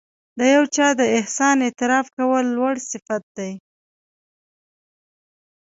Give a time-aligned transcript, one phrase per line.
[0.37, 3.51] د یو چا د احسان اعتراف کول لوړ صفت دی.